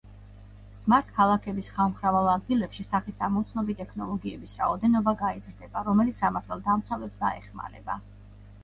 [0.77, 8.03] სმარტ-ქალაქების ხალხმრავალ ადგილებში სახის ამომცნობი ტექნოლოგიების რაოდენობა გაიზრდება, რომელიც სამართალდამცავებს დაეხმარება.